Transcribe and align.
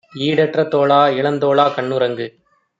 ஈடற்ற 0.13 0.63
தோளா, 0.63 1.07
இளந்தோளா, 1.09 1.65
கண்ணுறங்கு! 1.75 2.27